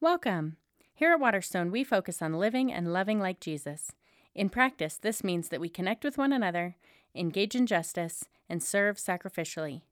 [0.00, 0.58] Welcome.
[0.94, 3.90] Here at Waterstone, we focus on living and loving like Jesus.
[4.32, 6.76] In practice, this means that we connect with one another,
[7.16, 9.82] engage in justice, and serve sacrificially.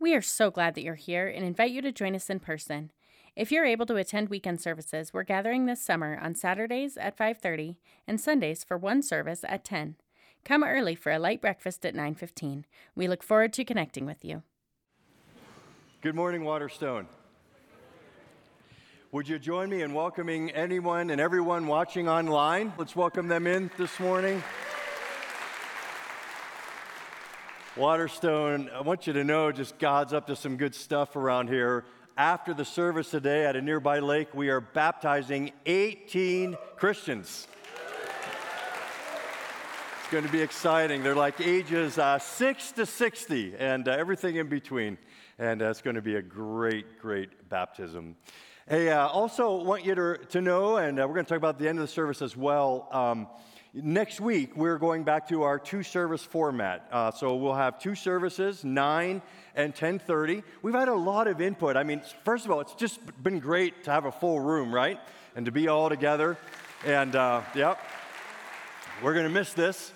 [0.00, 2.90] We are so glad that you're here and invite you to join us in person.
[3.36, 7.76] If you're able to attend weekend services, we're gathering this summer on Saturdays at 5:30
[8.08, 9.94] and Sundays for one service at 10.
[10.44, 12.66] Come early for a light breakfast at 9:15.
[12.96, 14.42] We look forward to connecting with you.
[16.00, 17.06] Good morning, Waterstone.
[19.14, 22.72] Would you join me in welcoming anyone and everyone watching online?
[22.76, 24.42] Let's welcome them in this morning.
[27.76, 31.84] Waterstone, I want you to know just God's up to some good stuff around here.
[32.16, 37.46] After the service today at a nearby lake, we are baptizing 18 Christians.
[40.00, 41.04] It's going to be exciting.
[41.04, 44.98] They're like ages uh, 6 to 60 and uh, everything in between.
[45.38, 48.16] And uh, it's going to be a great, great baptism.
[48.66, 51.58] Hey, uh, also want you to, to know, and uh, we're going to talk about
[51.58, 52.88] the end of the service as well.
[52.92, 53.26] Um,
[53.74, 56.88] next week, we're going back to our two service format.
[56.90, 59.20] Uh, so we'll have two services, 9
[59.54, 60.42] and 10.30.
[60.62, 61.76] We've had a lot of input.
[61.76, 64.98] I mean, first of all, it's just been great to have a full room, right?
[65.36, 66.38] And to be all together.
[66.86, 67.78] And, uh, yep,
[69.02, 69.92] we're going to miss this.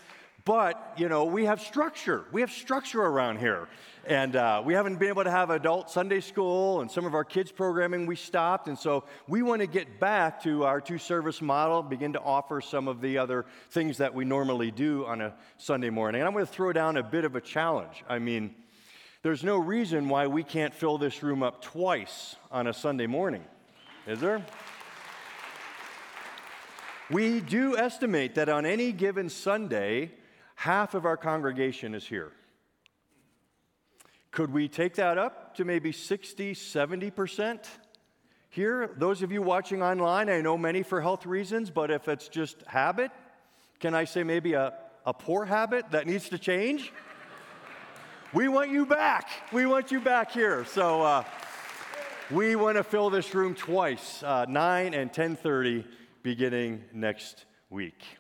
[0.48, 2.24] But, you know, we have structure.
[2.32, 3.68] We have structure around here.
[4.06, 7.22] And uh, we haven't been able to have adult Sunday school and some of our
[7.22, 8.66] kids' programming we stopped.
[8.66, 12.62] And so we want to get back to our two service model, begin to offer
[12.62, 16.22] some of the other things that we normally do on a Sunday morning.
[16.22, 18.02] And I'm going to throw down a bit of a challenge.
[18.08, 18.55] I mean,
[19.22, 23.44] there's no reason why we can't fill this room up twice on a Sunday morning,
[24.06, 24.42] is there?
[27.10, 30.12] We do estimate that on any given Sunday,
[30.59, 32.33] half of our congregation is here.
[34.33, 37.64] Could we take that up to maybe 60, 70%
[38.51, 38.91] here?
[38.97, 42.61] Those of you watching online, I know many for health reasons, but if it's just
[42.67, 43.12] habit,
[43.79, 44.75] can I say maybe a,
[45.06, 46.92] a poor habit that needs to change?
[48.35, 49.30] we want you back.
[49.52, 50.64] We want you back here.
[50.64, 51.24] So uh,
[52.33, 55.85] we want to fill this room twice, uh, 9 and 10:30,
[56.24, 58.17] beginning next week.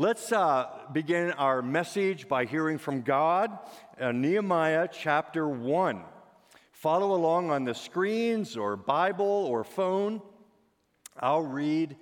[0.00, 3.58] Let's uh, begin our message by hearing from God,
[4.00, 6.04] uh, Nehemiah chapter 1.
[6.70, 10.22] Follow along on the screens or Bible or phone.
[11.18, 11.96] I'll read.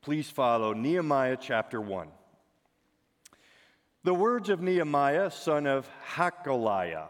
[0.00, 2.08] Please follow Nehemiah chapter 1.
[4.02, 7.08] The words of Nehemiah, son of Hachaliah.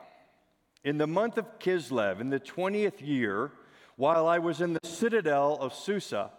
[0.82, 3.52] In the month of Kislev, in the 20th year,
[3.94, 6.32] while I was in the citadel of Susa,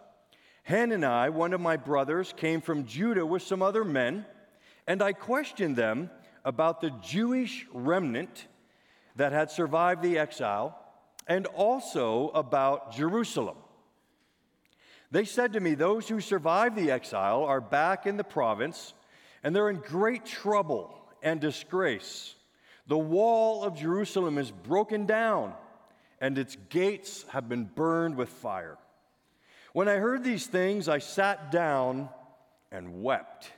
[0.64, 4.24] Hanani, one of my brothers, came from Judah with some other men,
[4.86, 6.10] and I questioned them
[6.44, 8.46] about the Jewish remnant
[9.16, 10.78] that had survived the exile
[11.26, 13.56] and also about Jerusalem.
[15.10, 18.94] They said to me, Those who survived the exile are back in the province,
[19.44, 22.34] and they're in great trouble and disgrace.
[22.86, 25.52] The wall of Jerusalem is broken down,
[26.20, 28.78] and its gates have been burned with fire.
[29.72, 32.08] When I heard these things, I sat down
[32.70, 33.50] and wept.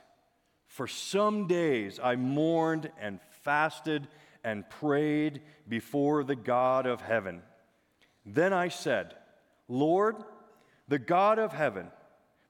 [0.67, 4.07] For some days I mourned and fasted
[4.43, 7.41] and prayed before the God of heaven.
[8.25, 9.15] Then I said,
[9.67, 10.17] Lord,
[10.87, 11.87] the God of heaven,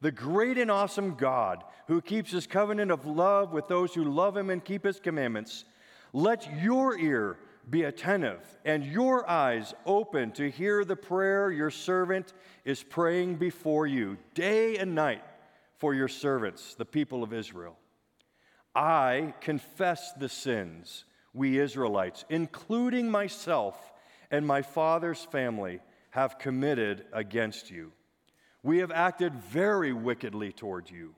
[0.01, 4.35] the great and awesome God who keeps his covenant of love with those who love
[4.35, 5.65] him and keep his commandments,
[6.13, 7.37] let your ear
[7.69, 12.33] be attentive and your eyes open to hear the prayer your servant
[12.63, 15.23] is praying before you day and night
[15.77, 17.77] for your servants, the people of Israel.
[18.75, 23.91] I confess the sins we Israelites, including myself
[24.31, 25.79] and my father's family,
[26.11, 27.91] have committed against you.
[28.63, 31.15] We have acted very wickedly toward you.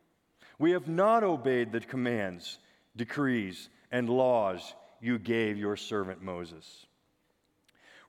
[0.60, 2.58] We have not obeyed the commands,
[2.96, 6.86] decrees, and laws you gave your servant Moses.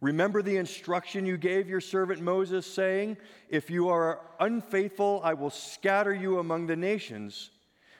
[0.00, 3.16] Remember the instruction you gave your servant Moses, saying,
[3.49, 7.50] If you are unfaithful, I will scatter you among the nations.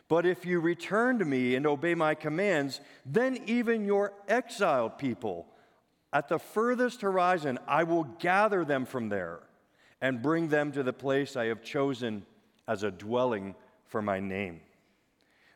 [0.07, 5.47] But if you return to me and obey my commands, then even your exiled people
[6.13, 9.41] at the furthest horizon, I will gather them from there
[10.01, 12.25] and bring them to the place I have chosen
[12.67, 13.55] as a dwelling
[13.87, 14.61] for my name.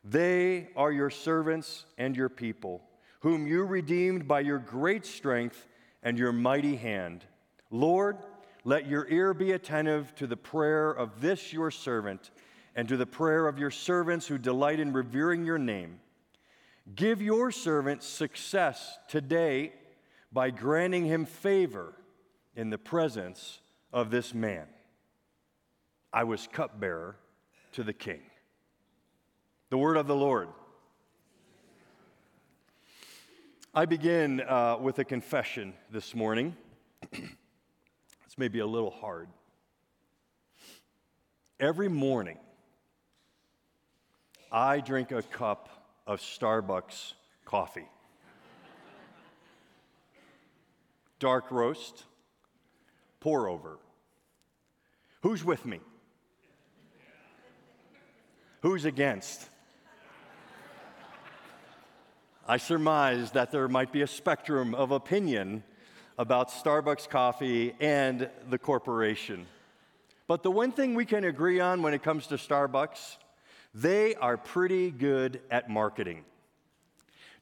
[0.05, 2.82] They are your servants and your people
[3.23, 5.69] whom you redeemed by your great strength
[6.03, 7.25] and your mighty hand.
[7.71, 8.19] Lord,
[8.65, 12.31] let your ear be attentive to the prayer of this your servant
[12.75, 16.01] and to the prayer of your servants who delight in revering your name.
[16.97, 19.73] Give your servant success today
[20.33, 21.95] by granting him favor
[22.57, 23.61] in the presence
[23.93, 24.67] of this man.
[26.13, 27.17] I was cupbearer
[27.73, 28.21] to the king.
[29.71, 30.49] The word of the Lord.
[33.75, 36.55] I begin uh, with a confession this morning.
[37.13, 39.29] it's maybe a little hard.
[41.59, 42.37] Every morning,
[44.51, 45.71] I drink a cup
[46.07, 47.15] of Starbucks
[47.47, 47.89] coffee.
[51.19, 52.05] Dark roast,
[53.21, 53.79] pour over.
[55.23, 55.81] Who's with me?
[58.61, 59.49] Who's against?
[62.47, 65.62] I surmise that there might be a spectrum of opinion
[66.19, 69.47] about Starbucks coffee and the corporation.
[70.27, 73.17] But the one thing we can agree on when it comes to Starbucks,
[73.75, 76.25] they are pretty good at marketing.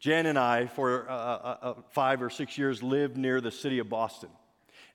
[0.01, 3.79] Jan and I, for uh, uh, uh, five or six years, lived near the city
[3.79, 4.29] of Boston.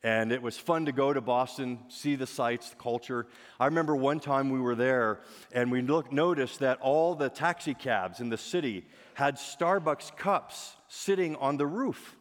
[0.05, 3.25] And it was fun to go to Boston, see the sights, the culture.
[3.59, 5.21] I remember one time we were there
[5.51, 8.85] and we noticed that all the taxi cabs in the city
[9.15, 12.15] had Starbucks cups sitting on the roof.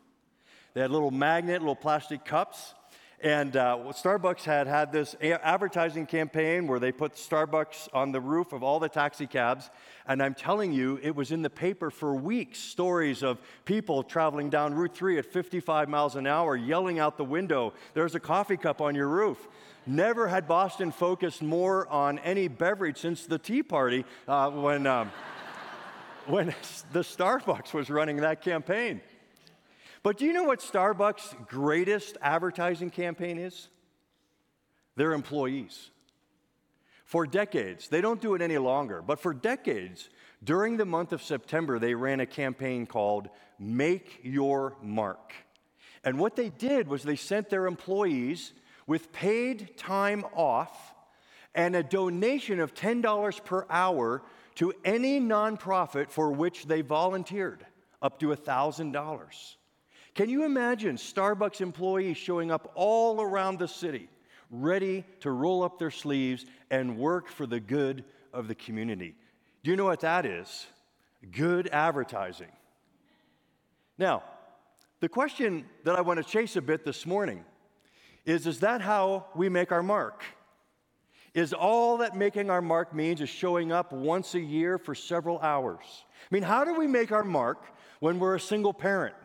[0.72, 2.72] They had little magnet, little plastic cups.
[3.24, 8.52] And uh, Starbucks had had this advertising campaign where they put Starbucks on the roof
[8.52, 9.70] of all the taxi cabs.
[10.06, 14.50] And I'm telling you, it was in the paper for weeks stories of people traveling
[14.50, 18.58] down Route 3 at 55 miles an hour, yelling out the window, There's a coffee
[18.58, 19.48] cup on your roof.
[19.86, 24.86] Never had Boston focused more on any beverage since the Tea Party uh, when.
[24.86, 25.10] Um,
[26.26, 26.48] when
[26.92, 29.00] the Starbucks was running that campaign.
[30.04, 33.68] But do you know what Starbucks' greatest advertising campaign is?
[34.96, 35.90] Their employees.
[37.06, 40.10] For decades, they don't do it any longer, but for decades,
[40.42, 45.32] during the month of September, they ran a campaign called Make Your Mark.
[46.04, 48.52] And what they did was they sent their employees
[48.86, 50.94] with paid time off
[51.54, 54.22] and a donation of $10 per hour
[54.56, 57.64] to any nonprofit for which they volunteered,
[58.02, 59.56] up to $1,000.
[60.14, 64.08] Can you imagine Starbucks employees showing up all around the city,
[64.48, 69.16] ready to roll up their sleeves and work for the good of the community?
[69.64, 70.66] Do you know what that is?
[71.32, 72.52] Good advertising.
[73.98, 74.22] Now,
[75.00, 77.44] the question that I want to chase a bit this morning
[78.24, 80.22] is Is that how we make our mark?
[81.34, 85.40] Is all that making our mark means is showing up once a year for several
[85.40, 85.84] hours?
[86.30, 87.64] I mean, how do we make our mark
[87.98, 89.16] when we're a single parent?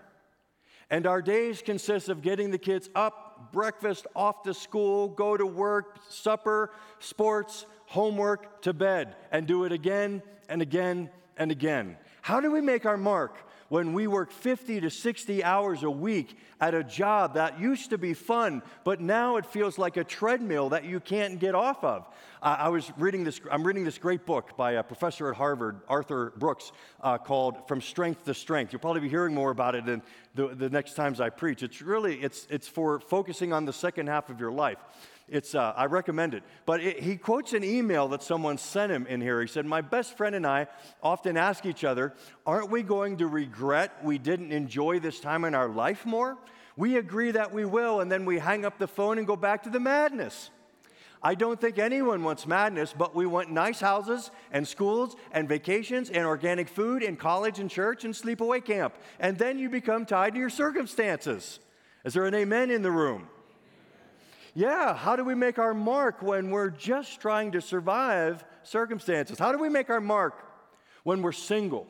[0.89, 5.45] And our days consist of getting the kids up, breakfast, off to school, go to
[5.45, 11.97] work, supper, sports, homework, to bed, and do it again and again and again.
[12.21, 13.37] How do we make our mark
[13.69, 17.97] when we work 50 to 60 hours a week at a job that used to
[17.97, 22.05] be fun, but now it feels like a treadmill that you can't get off of.
[22.41, 25.79] Uh, I was reading this, I'm reading this great book by a professor at Harvard,
[25.87, 26.71] Arthur Brooks,
[27.01, 28.73] uh, called From Strength to Strength.
[28.73, 30.01] You'll probably be hearing more about it in
[30.35, 31.63] the, the next times I preach.
[31.63, 34.77] It's really, it's, it's for focusing on the second half of your life.
[35.31, 36.43] It's, uh, I recommend it.
[36.65, 39.41] But it, he quotes an email that someone sent him in here.
[39.41, 40.67] He said, My best friend and I
[41.03, 42.13] often ask each other,
[42.45, 46.37] Aren't we going to regret we didn't enjoy this time in our life more?
[46.75, 49.63] We agree that we will, and then we hang up the phone and go back
[49.63, 50.49] to the madness.
[51.21, 56.09] I don't think anyone wants madness, but we want nice houses and schools and vacations
[56.09, 58.95] and organic food and college and church and sleepaway camp.
[59.19, 61.59] And then you become tied to your circumstances.
[62.05, 63.27] Is there an amen in the room?
[64.59, 69.39] Yeah, how do we make our mark when we're just trying to survive circumstances?
[69.39, 70.33] How do we make our mark
[71.03, 71.87] when we're single?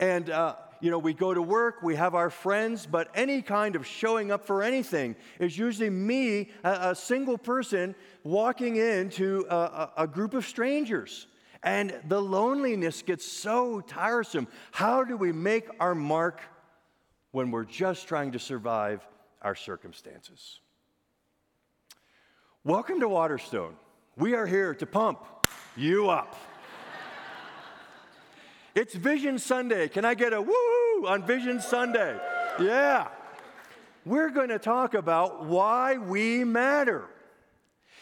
[0.00, 3.76] And, uh, you know, we go to work, we have our friends, but any kind
[3.76, 9.90] of showing up for anything is usually me, a, a single person, walking into a,
[9.98, 11.26] a group of strangers.
[11.62, 14.48] And the loneliness gets so tiresome.
[14.70, 16.40] How do we make our mark
[17.32, 19.06] when we're just trying to survive
[19.42, 20.60] our circumstances?
[22.66, 23.76] Welcome to Waterstone.
[24.16, 25.20] We are here to pump
[25.76, 26.34] you up.
[28.74, 29.86] it's Vision Sunday.
[29.86, 32.18] Can I get a woo on Vision Sunday?
[32.58, 33.06] Yeah.
[34.04, 37.04] We're going to talk about why we matter.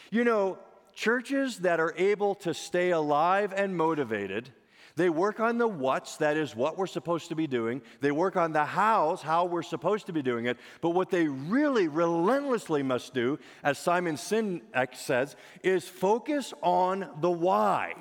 [0.09, 0.57] You know,
[0.95, 4.49] churches that are able to stay alive and motivated
[4.95, 7.81] they work on the what's, that is what we're supposed to be doing.
[7.99, 10.57] They work on the how's, how we're supposed to be doing it.
[10.79, 17.29] But what they really relentlessly must do, as Simon Sinek says, is focus on the
[17.29, 17.93] why.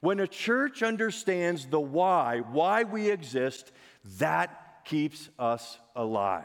[0.00, 3.72] When a church understands the why, why we exist,
[4.18, 6.44] that keeps us alive.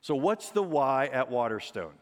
[0.00, 1.92] So, what's the why at Waterstone?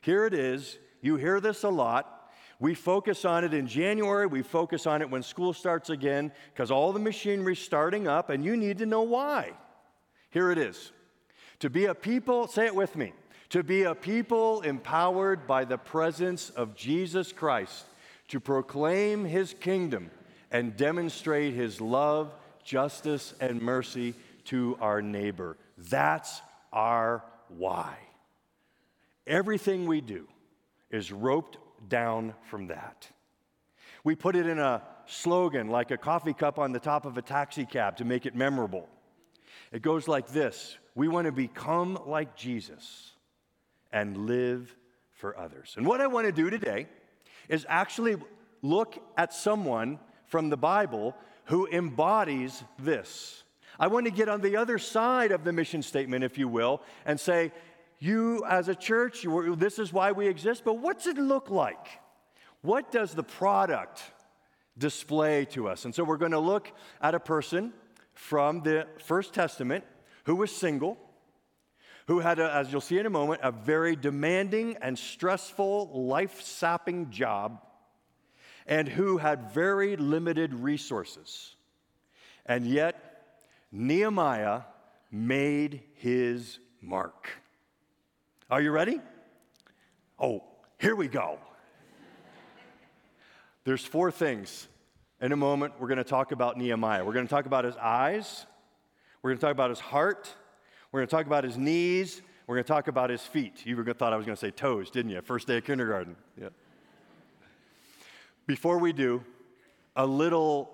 [0.00, 0.78] Here it is.
[1.00, 2.25] You hear this a lot.
[2.58, 6.70] We focus on it in January, we focus on it when school starts again, because
[6.70, 9.52] all the machinery's starting up, and you need to know why.
[10.30, 10.92] Here it is.
[11.60, 13.12] To be a people, say it with me,
[13.50, 17.84] to be a people empowered by the presence of Jesus Christ
[18.28, 20.10] to proclaim his kingdom
[20.50, 22.32] and demonstrate his love,
[22.64, 25.56] justice, and mercy to our neighbor.
[25.78, 26.40] That's
[26.72, 27.96] our why.
[29.26, 30.26] Everything we do
[30.90, 33.08] is roped down from that.
[34.04, 37.22] We put it in a slogan like a coffee cup on the top of a
[37.22, 38.88] taxi cab to make it memorable.
[39.72, 43.12] It goes like this We want to become like Jesus
[43.92, 44.74] and live
[45.12, 45.74] for others.
[45.76, 46.86] And what I want to do today
[47.48, 48.16] is actually
[48.62, 51.16] look at someone from the Bible
[51.46, 53.44] who embodies this.
[53.78, 56.82] I want to get on the other side of the mission statement, if you will,
[57.04, 57.52] and say,
[57.98, 59.26] you as a church,
[59.56, 61.86] this is why we exist, but what's it look like?
[62.62, 64.02] What does the product
[64.76, 65.84] display to us?
[65.84, 67.72] And so we're going to look at a person
[68.12, 69.84] from the First Testament
[70.24, 70.98] who was single,
[72.06, 76.42] who had, a, as you'll see in a moment, a very demanding and stressful, life
[76.42, 77.60] sapping job,
[78.66, 81.54] and who had very limited resources.
[82.44, 83.36] And yet,
[83.72, 84.62] Nehemiah
[85.10, 87.30] made his mark.
[88.48, 89.00] Are you ready?
[90.20, 90.44] Oh,
[90.78, 91.40] here we go.
[93.64, 94.68] There's four things.
[95.20, 97.04] In a moment, we're going to talk about Nehemiah.
[97.04, 98.46] We're going to talk about his eyes,
[99.20, 100.32] we're going to talk about his heart,
[100.92, 103.66] we're going to talk about his knees, we're going to talk about his feet.
[103.66, 105.20] You thought I was going to say toes, didn't you?
[105.22, 106.14] First day of kindergarten.
[106.40, 106.50] Yeah.
[108.46, 109.24] Before we do,
[109.96, 110.70] a little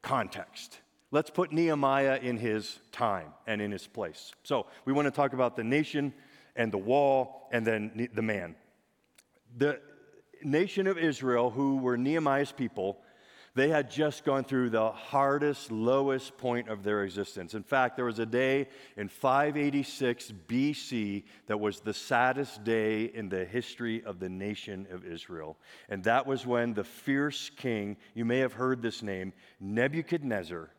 [0.00, 0.78] context.
[1.10, 4.32] Let's put Nehemiah in his time and in his place.
[4.44, 6.14] So, we want to talk about the nation
[6.56, 8.54] and the wall, and then the man.
[9.56, 9.80] The
[10.42, 12.98] nation of Israel, who were Nehemiah's people,
[13.54, 17.54] they had just gone through the hardest, lowest point of their existence.
[17.54, 23.28] In fact, there was a day in 586 BC that was the saddest day in
[23.28, 25.56] the history of the nation of Israel.
[25.88, 30.70] And that was when the fierce king, you may have heard this name, Nebuchadnezzar,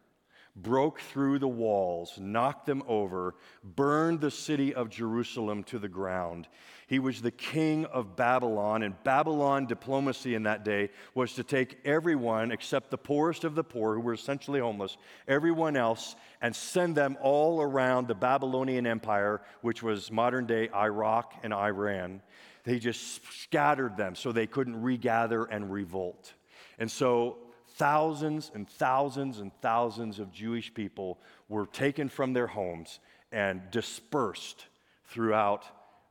[0.56, 6.48] broke through the walls, knocked them over, burned the city of Jerusalem to the ground.
[6.88, 11.80] He was the king of Babylon, and Babylon diplomacy in that day was to take
[11.86, 16.96] everyone except the poorest of the poor, who were essentially homeless, everyone else, and send
[16.96, 22.22] them all around the Babylonian Empire, which was modern day Iraq and Iran.
[22.66, 26.34] They just scattered them so they couldn't regather and revolt.
[26.78, 27.38] And so
[27.76, 33.00] thousands and thousands and thousands of Jewish people were taken from their homes
[33.32, 34.66] and dispersed
[35.06, 35.66] throughout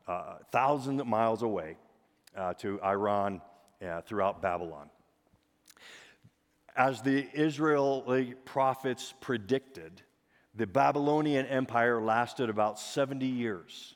[0.06, 1.76] uh, thousands of miles away
[2.36, 3.40] uh, to Iran,
[3.84, 4.90] uh, throughout Babylon.
[6.76, 10.02] As the Israeli prophets predicted,
[10.54, 13.94] the Babylonian Empire lasted about 70 years.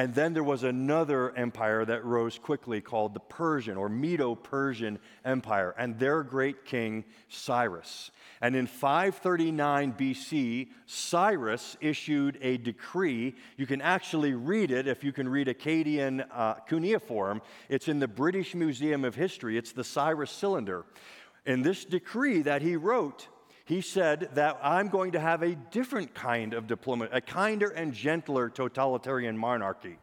[0.00, 4.98] And then there was another empire that rose quickly called the Persian or Medo Persian
[5.26, 8.10] Empire, and their great king, Cyrus.
[8.40, 13.34] And in 539 BC, Cyrus issued a decree.
[13.58, 17.42] You can actually read it if you can read Akkadian uh, cuneiform.
[17.68, 20.86] It's in the British Museum of History, it's the Cyrus Cylinder.
[21.44, 23.28] In this decree that he wrote,
[23.70, 27.94] he said that I'm going to have a different kind of diplomat, a kinder and
[27.94, 29.96] gentler totalitarian monarchy.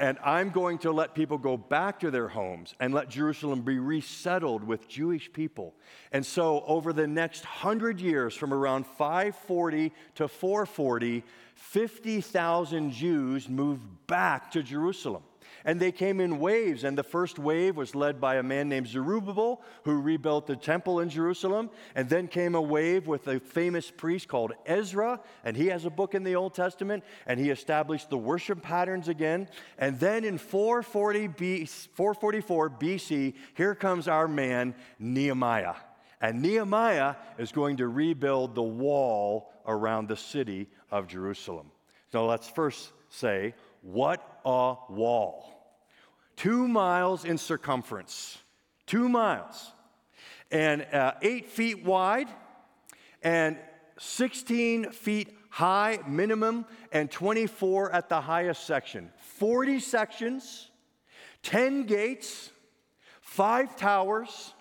[0.00, 3.78] And I'm going to let people go back to their homes and let Jerusalem be
[3.78, 5.74] resettled with Jewish people.
[6.10, 11.22] And so, over the next hundred years, from around 540 to 440,
[11.54, 15.22] 50,000 Jews moved back to Jerusalem.
[15.66, 18.86] And they came in waves, and the first wave was led by a man named
[18.86, 21.70] Zerubbabel, who rebuilt the temple in Jerusalem.
[21.96, 25.90] And then came a wave with a famous priest called Ezra, and he has a
[25.90, 29.48] book in the Old Testament, and he established the worship patterns again.
[29.76, 35.74] And then in 440 B, 444 BC, here comes our man, Nehemiah.
[36.20, 41.72] And Nehemiah is going to rebuild the wall around the city of Jerusalem.
[42.12, 45.55] So let's first say, what a wall!
[46.36, 48.38] Two miles in circumference,
[48.86, 49.72] two miles,
[50.50, 52.28] and uh, eight feet wide,
[53.22, 53.56] and
[53.98, 59.10] 16 feet high minimum, and 24 at the highest section.
[59.16, 60.70] 40 sections,
[61.42, 62.52] 10 gates,
[63.22, 64.54] five towers,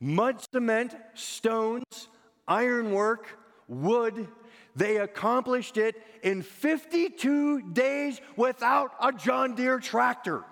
[0.00, 2.08] mud cement, stones,
[2.48, 4.28] ironwork, wood.
[4.74, 10.44] They accomplished it in 52 days without a John Deere tractor.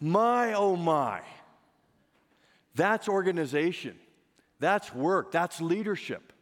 [0.00, 1.20] My, oh my.
[2.74, 3.96] That's organization.
[4.58, 5.32] That's work.
[5.32, 6.32] That's leadership.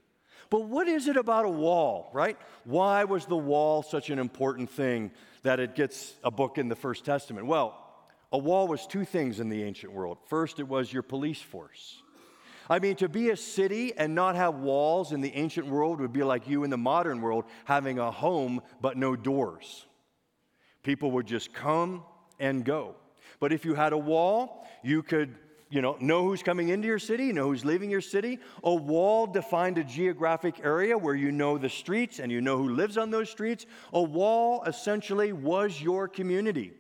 [0.51, 2.39] But what is it about a wall, right?
[2.65, 5.11] Why was the wall such an important thing
[5.43, 7.47] that it gets a book in the First Testament?
[7.47, 7.77] Well,
[8.33, 10.19] a wall was two things in the ancient world.
[10.29, 12.03] First, it was your police force.
[12.71, 16.13] I mean, to be a city and not have walls in the ancient world would
[16.13, 19.87] be like you in the modern world having a home but no doors.
[20.83, 22.05] People would just come
[22.39, 22.95] and go.
[23.41, 25.35] But if you had a wall, you could
[25.71, 28.39] you know, know who's coming into your city, know who's leaving your city.
[28.65, 32.71] A wall defined a geographic area where you know the streets and you know who
[32.71, 33.67] lives on those streets.
[33.93, 36.73] A wall essentially was your community.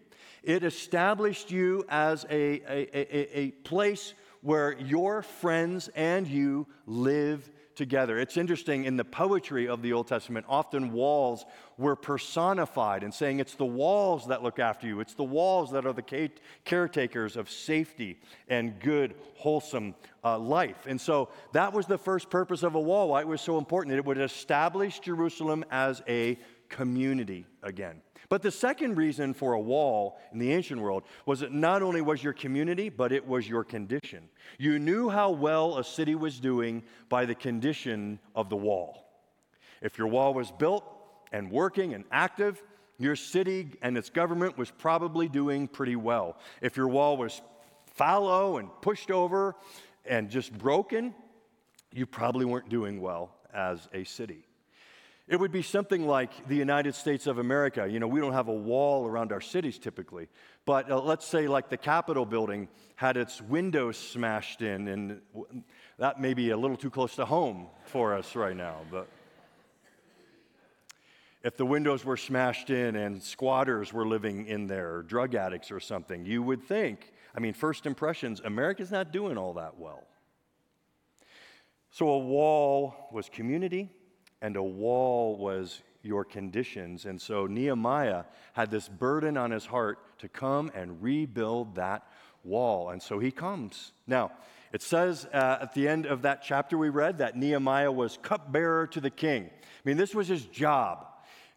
[0.42, 7.50] It established you as a, a, a, a place where your friends and you live
[7.78, 8.18] together.
[8.18, 11.46] It's interesting in the poetry of the Old Testament, often walls
[11.78, 15.86] were personified and saying it's the walls that look after you, it's the walls that
[15.86, 16.30] are the
[16.64, 20.86] caretakers of safety and good, wholesome uh, life.
[20.86, 23.96] And so that was the first purpose of a wall, why it was so important.
[23.96, 28.02] It would establish Jerusalem as a community again.
[28.28, 32.02] But the second reason for a wall in the ancient world was that not only
[32.02, 34.28] was your community, but it was your condition.
[34.58, 39.06] You knew how well a city was doing by the condition of the wall.
[39.80, 40.84] If your wall was built
[41.32, 42.62] and working and active,
[42.98, 46.36] your city and its government was probably doing pretty well.
[46.60, 47.40] If your wall was
[47.94, 49.54] fallow and pushed over
[50.04, 51.14] and just broken,
[51.94, 54.47] you probably weren't doing well as a city.
[55.28, 57.86] It would be something like the United States of America.
[57.86, 60.26] You know, we don't have a wall around our cities typically,
[60.64, 62.66] but uh, let's say like the Capitol building
[62.96, 65.20] had its windows smashed in, and
[65.98, 68.76] that may be a little too close to home for us right now.
[68.90, 69.06] But
[71.42, 75.78] if the windows were smashed in and squatters were living in there, drug addicts or
[75.78, 80.04] something, you would think, I mean, first impressions, America's not doing all that well.
[81.90, 83.90] So a wall was community
[84.40, 87.04] and a wall was your conditions.
[87.06, 92.06] And so Nehemiah had this burden on his heart to come and rebuild that
[92.44, 92.90] wall.
[92.90, 93.92] And so he comes.
[94.06, 94.32] Now,
[94.72, 98.86] it says uh, at the end of that chapter we read that Nehemiah was cupbearer
[98.88, 99.50] to the king.
[99.52, 101.06] I mean, this was his job,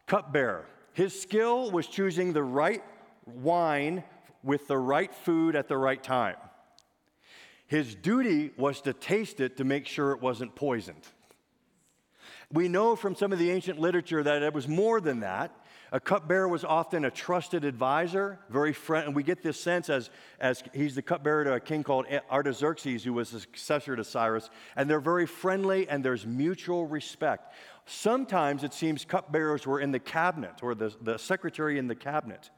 [0.08, 0.66] cupbearer.
[0.94, 2.84] His skill was choosing the right
[3.26, 4.04] wine
[4.44, 6.36] with the right food at the right time.
[7.68, 11.08] His duty was to taste it to make sure it wasn't poisoned.
[12.54, 15.56] We know from some of the ancient literature that it was more than that.
[15.94, 20.10] A cupbearer was often a trusted advisor, very friend, and we get this sense as,
[20.40, 24.50] as he's the cupbearer to a king called Artaxerxes, who was the successor to Cyrus,
[24.76, 27.54] and they're very friendly and there's mutual respect.
[27.86, 32.50] Sometimes it seems cupbearers were in the cabinet or the, the secretary in the cabinet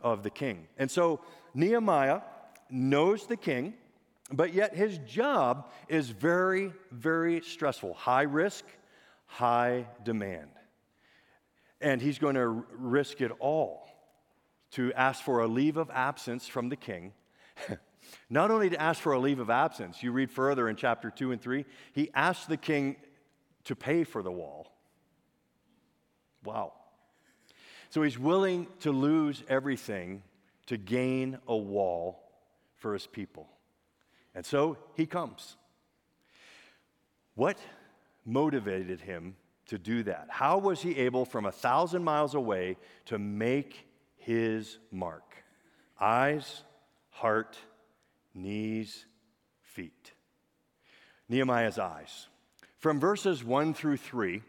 [0.00, 0.66] of the king.
[0.76, 1.20] And so
[1.54, 2.22] Nehemiah
[2.70, 3.74] knows the king,
[4.32, 8.64] but yet his job is very, very stressful, high risk
[9.30, 10.50] high demand.
[11.80, 13.88] And he's going to risk it all
[14.72, 17.12] to ask for a leave of absence from the king.
[18.30, 21.32] Not only to ask for a leave of absence, you read further in chapter 2
[21.32, 22.96] and 3, he asked the king
[23.64, 24.66] to pay for the wall.
[26.44, 26.72] Wow.
[27.90, 30.22] So he's willing to lose everything
[30.66, 32.20] to gain a wall
[32.76, 33.48] for his people.
[34.34, 35.56] And so he comes.
[37.34, 37.58] What
[38.24, 40.26] motivated him to do that?
[40.28, 45.44] How was he able from a thousand miles away to make his mark?
[46.00, 46.62] Eyes,
[47.10, 47.58] heart,
[48.34, 49.06] knees,
[49.62, 50.12] feet.
[51.28, 52.28] Nehemiah's eyes.
[52.78, 54.42] From verses 1 through 3,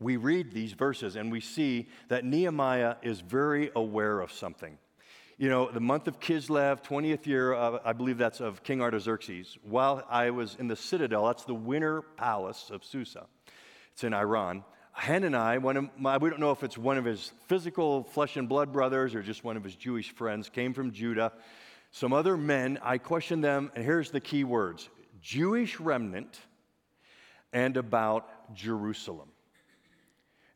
[0.00, 4.78] we read these verses and we see that Nehemiah is very aware of something
[5.38, 9.56] you know, the month of Kislev, 20th year, uh, I believe that's of King Artaxerxes,
[9.62, 13.26] while I was in the citadel, that's the winter palace of Susa.
[13.92, 14.64] It's in Iran.
[14.92, 18.48] Hanani, one of my, we don't know if it's one of his physical flesh and
[18.48, 21.32] blood brothers or just one of his Jewish friends, came from Judah.
[21.92, 24.88] Some other men, I questioned them, and here's the key words
[25.22, 26.40] Jewish remnant
[27.52, 29.28] and about Jerusalem.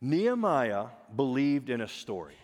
[0.01, 2.35] Nehemiah believed in a story.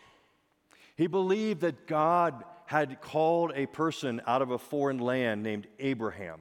[0.98, 6.40] He believed that God had called a person out of a foreign land named Abraham.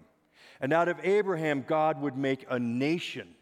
[0.60, 3.36] And out of Abraham, God would make a nation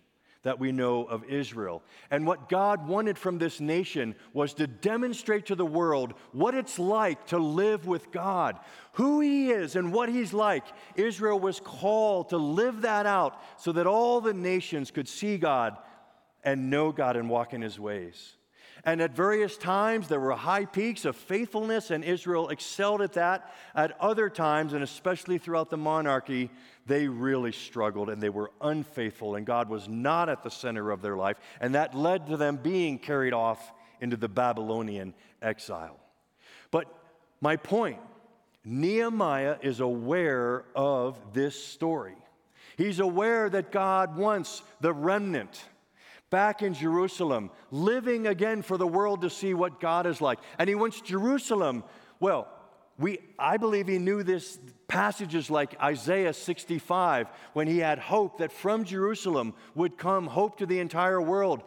[0.44, 1.82] that we know of Israel.
[2.12, 6.78] And what God wanted from this nation was to demonstrate to the world what it's
[6.78, 8.60] like to live with God,
[8.92, 10.66] who He is, and what He's like.
[10.96, 15.78] Israel was called to live that out so that all the nations could see God
[16.44, 18.35] and know God and walk in His ways.
[18.86, 23.52] And at various times, there were high peaks of faithfulness, and Israel excelled at that.
[23.74, 26.52] At other times, and especially throughout the monarchy,
[26.86, 31.02] they really struggled and they were unfaithful, and God was not at the center of
[31.02, 31.38] their life.
[31.60, 36.00] And that led to them being carried off into the Babylonian exile.
[36.70, 36.86] But
[37.42, 38.00] my point
[38.64, 42.16] Nehemiah is aware of this story.
[42.78, 45.64] He's aware that God wants the remnant
[46.36, 50.38] back in Jerusalem, living again for the world to see what God is like.
[50.60, 51.82] And he wants Jerusalem,
[52.20, 52.50] well,
[53.00, 58.52] we, I believe he knew this passages like Isaiah 65 when he had hope that
[58.52, 61.64] from Jerusalem would come hope to the entire world.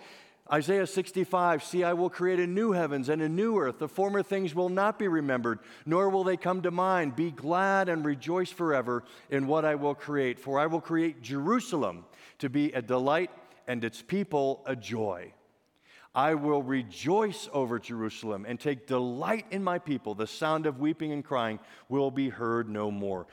[0.53, 3.79] Isaiah 65, see, I will create a new heavens and a new earth.
[3.79, 7.17] The former things will not be remembered, nor will they come to mind.
[7.17, 10.39] Be glad and rejoice forever in what I will create.
[10.39, 12.05] For I will create Jerusalem
[12.41, 13.31] to be a delight
[13.69, 15.33] and its people a joy.
[16.15, 20.15] I will rejoice over Jerusalem and take delight in my people.
[20.15, 23.29] The sound of weeping and crying will be heard no more.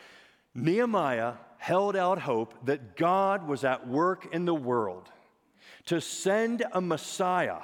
[0.53, 5.09] Nehemiah held out hope that God was at work in the world
[5.85, 7.61] to send a Messiah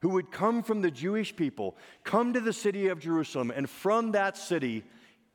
[0.00, 4.12] who would come from the Jewish people, come to the city of Jerusalem, and from
[4.12, 4.84] that city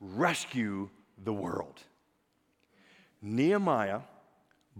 [0.00, 0.90] rescue
[1.22, 1.80] the world.
[3.22, 4.00] Nehemiah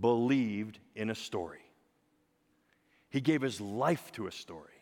[0.01, 1.68] believed in a story.
[3.11, 4.73] He gave his life to a story.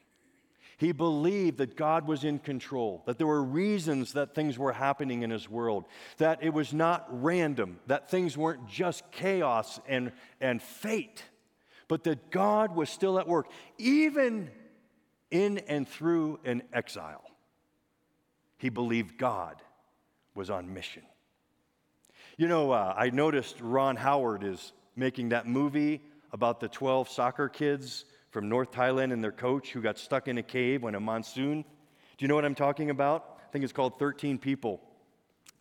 [0.78, 5.22] He believed that God was in control, that there were reasons that things were happening
[5.22, 5.86] in his world,
[6.18, 11.24] that it was not random, that things weren't just chaos and, and fate,
[11.88, 14.50] but that God was still at work, even
[15.30, 17.24] in and through an exile.
[18.58, 19.62] He believed God
[20.34, 21.02] was on mission.
[22.36, 27.48] You know, uh, I noticed Ron Howard is making that movie about the 12 soccer
[27.48, 28.04] kids
[28.36, 31.62] from North Thailand and their coach who got stuck in a cave when a monsoon.
[31.62, 33.38] Do you know what I'm talking about?
[33.42, 34.82] I think it's called 13 People.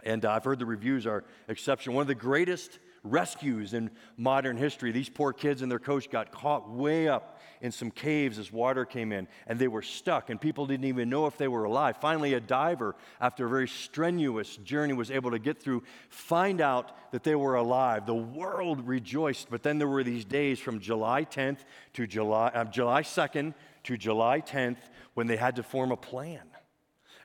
[0.04, 1.96] And uh, I've heard the reviews are exceptional.
[1.96, 4.92] One of the greatest rescues in modern history.
[4.92, 8.86] These poor kids and their coach got caught way up in some caves as water
[8.86, 11.98] came in, and they were stuck, and people didn't even know if they were alive.
[11.98, 17.12] Finally, a diver, after a very strenuous journey, was able to get through, find out
[17.12, 18.06] that they were alive.
[18.06, 21.60] The world rejoiced, but then there were these days from July 10th
[21.94, 24.78] to July, uh, July 2nd to July 10th
[25.14, 26.42] when they had to form a plan.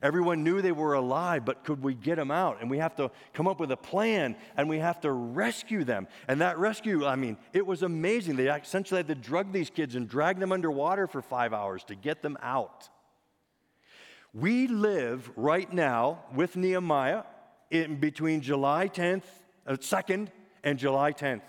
[0.02, 2.58] Everyone knew they were alive, but could we get them out?
[2.60, 6.08] And we have to come up with a plan and we have to rescue them.
[6.26, 8.36] And that rescue, I mean, it was amazing.
[8.36, 11.94] They essentially had to drug these kids and drag them underwater for five hours to
[11.94, 12.88] get them out.
[14.32, 17.24] We live right now with Nehemiah
[17.70, 19.24] in between July 10th,
[19.66, 20.28] uh, 2nd
[20.64, 21.42] and July 10th.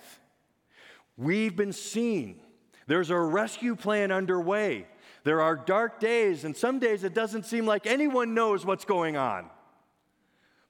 [1.15, 2.41] We've been seen.
[2.87, 4.87] There's a rescue plan underway.
[5.23, 9.17] There are dark days, and some days it doesn't seem like anyone knows what's going
[9.17, 9.49] on.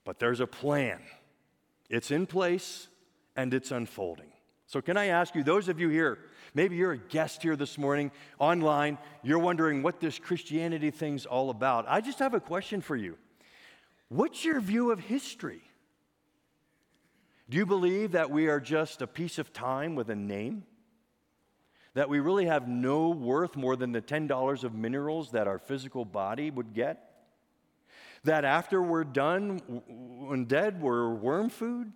[0.03, 1.01] But there's a plan,
[1.89, 2.87] it's in place,
[3.35, 4.31] and it's unfolding.
[4.65, 6.19] So, can I ask you, those of you here,
[6.53, 11.49] maybe you're a guest here this morning online, you're wondering what this Christianity thing's all
[11.49, 11.85] about.
[11.87, 13.17] I just have a question for you.
[14.09, 15.61] What's your view of history?
[17.49, 20.63] Do you believe that we are just a piece of time with a name?
[21.93, 26.05] That we really have no worth more than the $10 of minerals that our physical
[26.05, 27.11] body would get?
[28.23, 29.61] That after we're done,
[30.29, 31.91] and dead, we're worm food?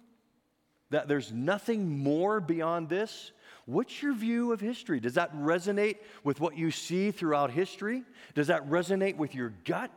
[0.90, 3.32] That there's nothing more beyond this?
[3.66, 5.00] What's your view of history?
[5.00, 8.04] Does that resonate with what you see throughout history?
[8.36, 9.92] Does that resonate with your gut?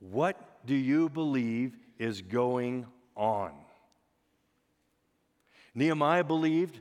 [0.00, 3.52] What do you believe is going on?
[5.74, 6.80] Nehemiah believed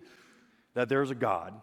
[0.73, 1.53] that there's a God.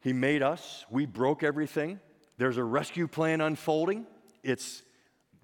[0.00, 2.00] He made us, we broke everything.
[2.38, 4.06] There's a rescue plan unfolding.
[4.42, 4.82] It's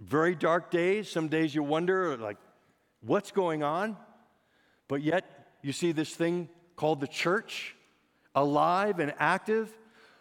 [0.00, 1.08] very dark days.
[1.08, 2.38] Some days you wonder, like,
[3.00, 3.96] what's going on?
[4.88, 5.24] But yet,
[5.62, 7.76] you see this thing called the church,
[8.34, 9.72] alive and active,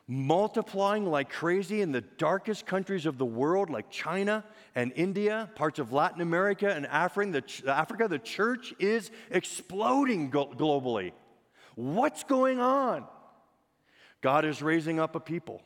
[0.07, 4.43] multiplying like crazy in the darkest countries of the world, like China
[4.75, 7.41] and India, parts of Latin America and Africa.
[7.41, 11.11] The, Africa, the church is exploding globally.
[11.77, 13.05] What's going on?
[14.21, 15.61] God is raising up a people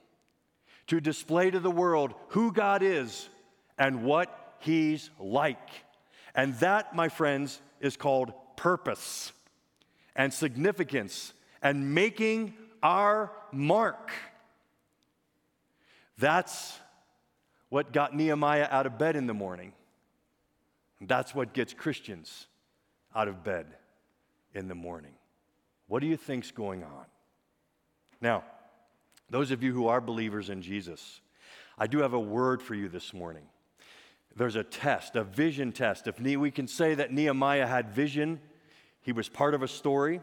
[0.87, 3.29] to display to the world who God is
[3.77, 5.69] and what He's like.
[6.35, 9.31] And that, my friends, is called purpose
[10.13, 14.11] and significance and making our mark.
[16.17, 16.77] That's
[17.69, 19.71] what got Nehemiah out of bed in the morning.
[20.99, 22.47] That's what gets Christians
[23.15, 23.67] out of bed
[24.53, 25.13] in the morning.
[25.91, 27.05] What do you think's going on?
[28.21, 28.45] Now,
[29.29, 31.19] Those of you who are believers in Jesus,
[31.77, 33.43] I do have a word for you this morning.
[34.37, 36.07] There's a test, a vision test.
[36.07, 38.39] If we can say that Nehemiah had vision,
[39.01, 40.21] he was part of a story.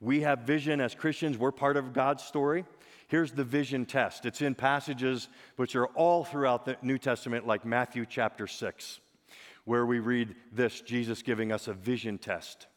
[0.00, 2.64] We have vision as Christians, we're part of God's story.
[3.08, 4.24] Here's the vision test.
[4.24, 9.00] It's in passages which are all throughout the New Testament, like Matthew chapter 6,
[9.64, 12.68] where we read this Jesus giving us a vision test.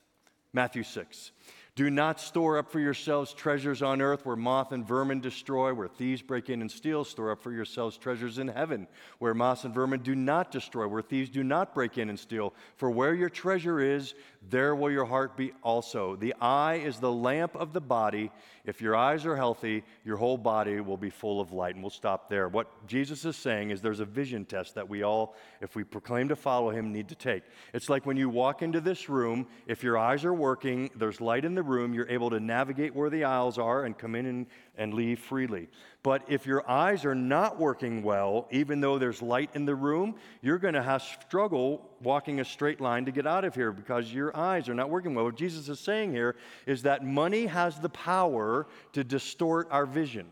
[0.53, 1.31] Matthew 6.
[1.75, 5.87] Do not store up for yourselves treasures on earth where moth and vermin destroy, where
[5.87, 7.05] thieves break in and steal.
[7.05, 8.87] Store up for yourselves treasures in heaven
[9.19, 12.53] where moth and vermin do not destroy, where thieves do not break in and steal.
[12.75, 14.15] For where your treasure is,
[14.49, 16.17] there will your heart be also.
[16.17, 18.31] The eye is the lamp of the body.
[18.65, 21.75] If your eyes are healthy, your whole body will be full of light.
[21.75, 22.49] And we'll stop there.
[22.49, 26.27] What Jesus is saying is there's a vision test that we all, if we proclaim
[26.29, 27.43] to follow him, need to take.
[27.73, 31.45] It's like when you walk into this room, if your eyes are working, there's light
[31.45, 34.45] in the room, you're able to navigate where the aisles are and come in and,
[34.77, 35.67] and leave freely.
[36.03, 40.15] But if your eyes are not working well, even though there's light in the room,
[40.41, 44.13] you're going to have struggle walking a straight line to get out of here because
[44.13, 45.25] your eyes are not working well.
[45.25, 50.27] What Jesus is saying here is that money has the power to distort our vision.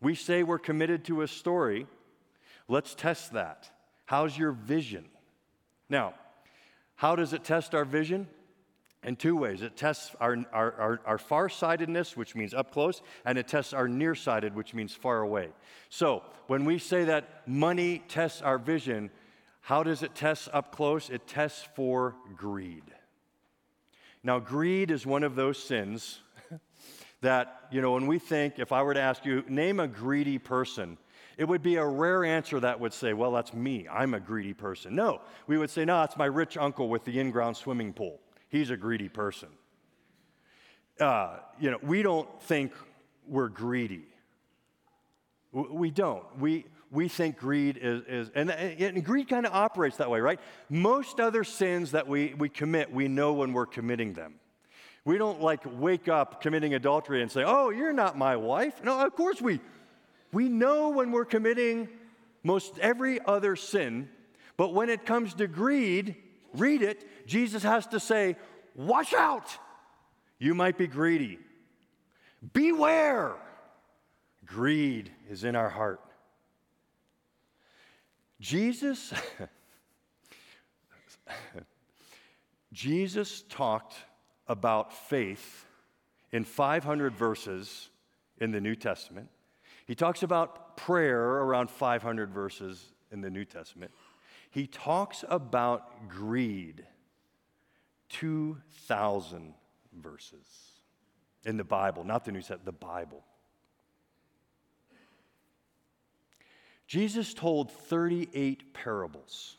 [0.00, 1.86] We say we're committed to a story.
[2.68, 3.70] Let's test that.
[4.04, 5.04] How's your vision?
[5.88, 6.14] Now,
[6.96, 8.28] how does it test our vision?
[9.04, 9.62] In two ways.
[9.62, 13.88] It tests our, our, our, our far-sightedness, which means up close, and it tests our
[13.88, 15.48] nearsighted, which means far away.
[15.88, 19.10] So when we say that money tests our vision,
[19.60, 21.10] how does it test up close?
[21.10, 22.84] It tests for greed.
[24.22, 26.20] Now, greed is one of those sins
[27.22, 30.38] that, you know, when we think, if I were to ask you, name a greedy
[30.38, 30.96] person,
[31.36, 33.88] it would be a rare answer that would say, well, that's me.
[33.90, 34.94] I'm a greedy person.
[34.94, 38.20] No, we would say, no, it's my rich uncle with the in ground swimming pool
[38.52, 39.48] he's a greedy person.
[41.00, 42.72] Uh, you know, we don't think
[43.26, 44.04] we're greedy.
[45.50, 46.24] We don't.
[46.38, 50.38] We, we think greed is, is and, and greed kind of operates that way, right?
[50.68, 54.34] Most other sins that we, we commit, we know when we're committing them.
[55.04, 58.84] We don't like wake up committing adultery and say, oh, you're not my wife.
[58.84, 59.60] No, of course we,
[60.30, 61.88] we know when we're committing
[62.44, 64.08] most every other sin,
[64.56, 66.16] but when it comes to greed,
[66.54, 68.36] read it, Jesus has to say,
[68.74, 69.56] Watch out!
[70.38, 71.38] You might be greedy.
[72.52, 73.34] Beware!
[74.44, 76.00] Greed is in our heart.
[78.40, 79.12] Jesus,
[82.72, 83.94] Jesus talked
[84.48, 85.66] about faith
[86.32, 87.90] in 500 verses
[88.38, 89.28] in the New Testament.
[89.86, 93.92] He talks about prayer around 500 verses in the New Testament.
[94.52, 96.84] He talks about greed
[98.10, 99.54] 2,000
[99.98, 100.46] verses
[101.46, 103.24] in the Bible, not the New Testament, the Bible.
[106.86, 109.56] Jesus told 38 parables.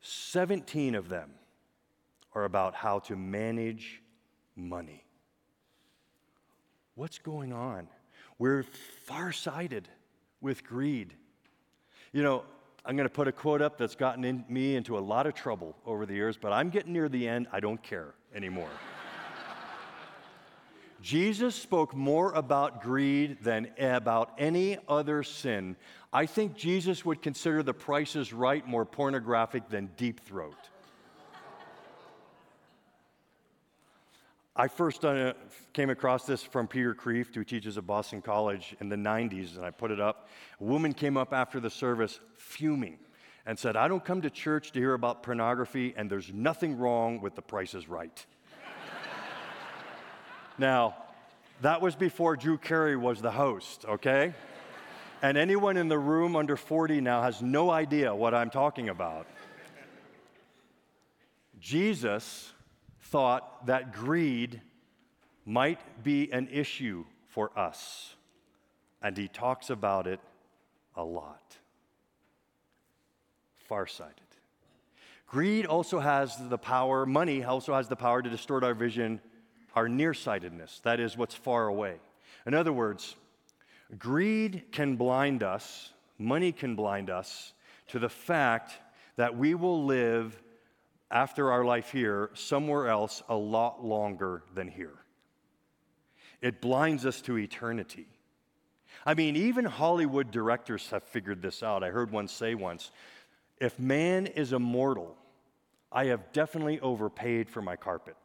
[0.00, 1.30] 17 of them
[2.34, 4.02] are about how to manage
[4.56, 5.04] money.
[6.96, 7.86] What's going on?
[8.40, 8.64] We're
[9.04, 9.88] farsighted
[10.40, 11.14] with greed.
[12.12, 12.44] You know,
[12.86, 15.32] I'm going to put a quote up that's gotten in, me into a lot of
[15.34, 17.46] trouble over the years, but I'm getting near the end.
[17.50, 18.68] I don't care anymore.
[21.00, 25.76] Jesus spoke more about greed than about any other sin.
[26.12, 30.70] I think Jesus would consider the prices right more pornographic than deep throat.
[34.56, 35.04] I first
[35.72, 39.64] came across this from Peter Kreeft, who teaches at Boston College in the 90s, and
[39.64, 40.28] I put it up.
[40.60, 42.98] A woman came up after the service fuming
[43.46, 47.20] and said, I don't come to church to hear about pornography, and there's nothing wrong
[47.20, 48.24] with the price is right.
[50.58, 50.94] now,
[51.62, 54.34] that was before Drew Carey was the host, okay?
[55.20, 59.26] And anyone in the room under 40 now has no idea what I'm talking about.
[61.58, 62.53] Jesus
[63.14, 64.60] thought that greed
[65.44, 68.16] might be an issue for us,
[69.00, 70.18] and he talks about it
[70.96, 71.56] a lot.
[73.68, 74.18] Farsighted.
[75.28, 79.20] Greed also has the power, money also has the power to distort our vision,
[79.76, 81.98] our nearsightedness, that is, what's far away.
[82.46, 83.14] In other words,
[83.96, 87.52] greed can blind us, money can blind us
[87.86, 88.72] to the fact
[89.14, 90.42] that we will live
[91.14, 94.98] after our life here somewhere else a lot longer than here.
[96.42, 98.08] It blinds us to eternity.
[99.06, 101.84] I mean, even Hollywood directors have figured this out.
[101.84, 102.90] I heard one say once
[103.60, 105.16] if man is immortal,
[105.92, 108.16] I have definitely overpaid for my carpet.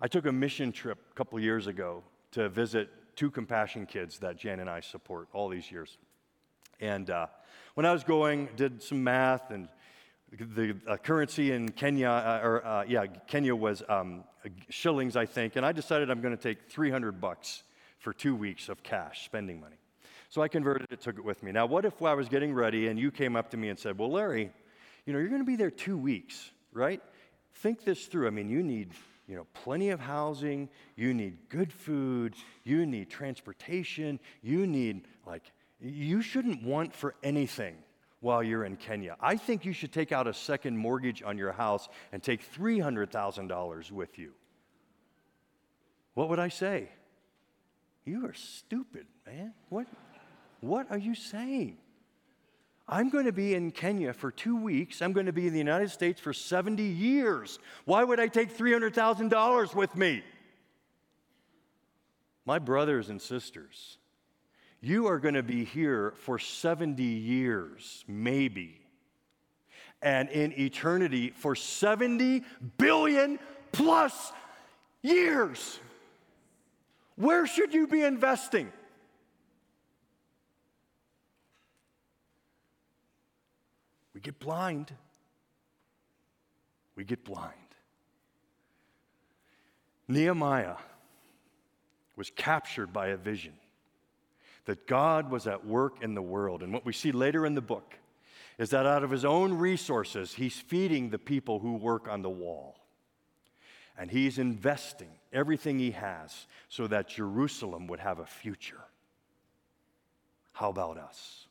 [0.00, 4.36] I took a mission trip a couple years ago to visit two compassion kids that
[4.36, 5.96] Jan and I support all these years.
[6.82, 7.28] And uh,
[7.74, 9.68] when I was going, did some math, and
[10.32, 14.24] the uh, currency in Kenya, uh, or uh, yeah, Kenya was um,
[14.68, 17.62] shillings, I think, and I decided I'm going to take 300 bucks
[18.00, 19.76] for two weeks of cash, spending money.
[20.28, 21.52] So I converted it, took it with me.
[21.52, 23.96] Now, what if I was getting ready and you came up to me and said,
[23.96, 24.50] Well, Larry,
[25.06, 27.00] you know, you're going to be there two weeks, right?
[27.54, 28.26] Think this through.
[28.26, 28.90] I mean, you need
[29.28, 35.52] you know, plenty of housing, you need good food, you need transportation, you need, like,
[35.82, 37.76] you shouldn't want for anything
[38.20, 39.16] while you're in Kenya.
[39.20, 43.90] I think you should take out a second mortgage on your house and take $300,000
[43.90, 44.32] with you.
[46.14, 46.88] What would I say?
[48.04, 49.54] You are stupid, man.
[49.70, 49.86] What,
[50.60, 51.78] what are you saying?
[52.88, 55.02] I'm going to be in Kenya for two weeks.
[55.02, 57.58] I'm going to be in the United States for 70 years.
[57.84, 60.22] Why would I take $300,000 with me?
[62.44, 63.98] My brothers and sisters,
[64.82, 68.80] you are going to be here for 70 years, maybe.
[70.02, 72.42] And in eternity for 70
[72.76, 73.38] billion
[73.70, 74.32] plus
[75.00, 75.78] years.
[77.14, 78.72] Where should you be investing?
[84.14, 84.92] We get blind.
[86.96, 87.54] We get blind.
[90.08, 90.76] Nehemiah
[92.16, 93.52] was captured by a vision
[94.66, 96.62] that God was at work in the world.
[96.62, 97.98] And what we see later in the book
[98.58, 102.30] is that out of his own resources, he's feeding the people who work on the
[102.30, 102.76] wall.
[103.98, 108.80] And he's investing everything he has so that Jerusalem would have a future.
[110.52, 111.46] How about us?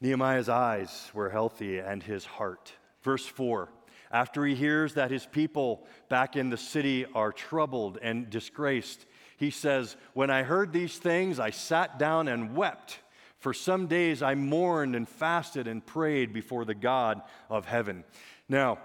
[0.00, 2.72] Nehemiah's eyes were healthy and his heart.
[3.02, 3.68] Verse 4
[4.10, 9.04] After he hears that his people back in the city are troubled and disgraced,
[9.40, 12.98] he says, When I heard these things, I sat down and wept.
[13.38, 18.04] For some days I mourned and fasted and prayed before the God of heaven.
[18.50, 18.78] Now,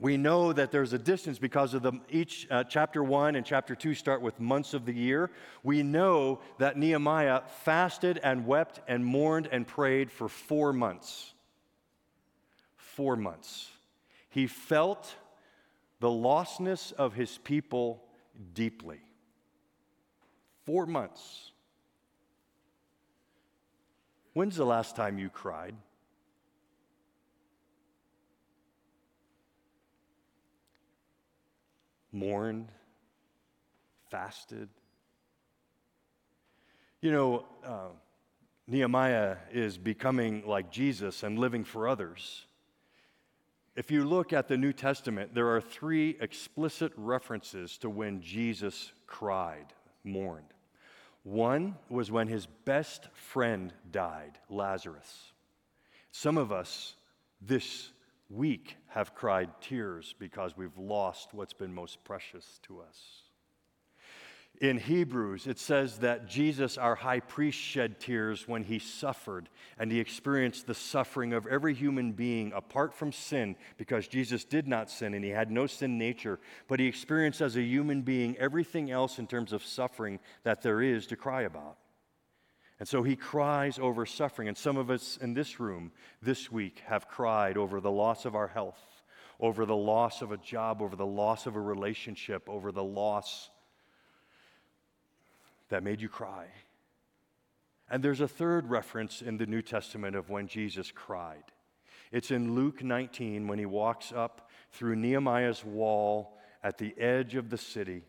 [0.00, 3.74] we know that there's a distance because of the each uh, chapter 1 and chapter
[3.74, 5.30] 2 start with months of the year
[5.62, 11.34] we know that nehemiah fasted and wept and mourned and prayed for four months
[12.76, 13.68] four months
[14.30, 15.14] he felt
[16.00, 18.02] the lostness of his people
[18.54, 19.02] deeply
[20.64, 21.50] four months
[24.32, 25.74] when's the last time you cried
[32.12, 32.68] mourned,
[34.10, 34.68] fasted.
[37.00, 37.88] You know, uh,
[38.68, 42.46] Nehemiah is becoming like Jesus and living for others.
[43.74, 48.92] If you look at the New Testament, there are three explicit references to when Jesus
[49.06, 49.72] cried,
[50.04, 50.52] mourned.
[51.22, 55.32] One was when his best friend died, Lazarus.
[56.10, 56.96] Some of us
[57.40, 57.92] this
[58.28, 63.21] week have cried tears because we've lost what's been most precious to us.
[64.62, 69.90] In Hebrews, it says that Jesus, our high priest, shed tears when he suffered, and
[69.90, 74.88] he experienced the suffering of every human being apart from sin, because Jesus did not
[74.88, 78.92] sin and he had no sin nature, but he experienced as a human being everything
[78.92, 81.78] else in terms of suffering that there is to cry about.
[82.78, 84.46] And so he cries over suffering.
[84.46, 85.90] And some of us in this room
[86.22, 89.02] this week have cried over the loss of our health,
[89.40, 93.50] over the loss of a job, over the loss of a relationship, over the loss
[95.72, 96.44] that made you cry.
[97.90, 101.44] And there's a third reference in the New Testament of when Jesus cried.
[102.10, 107.48] It's in Luke 19 when he walks up through Nehemiah's wall at the edge of
[107.48, 108.04] the city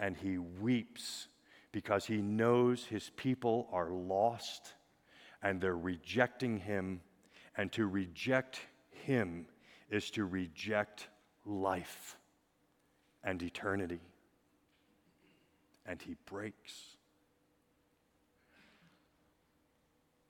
[0.00, 1.28] and he weeps
[1.70, 4.74] because he knows his people are lost
[5.44, 7.02] and they're rejecting him.
[7.56, 8.58] And to reject
[8.90, 9.46] him
[9.90, 11.06] is to reject
[11.44, 12.16] life
[13.22, 14.00] and eternity.
[15.86, 16.96] And he breaks.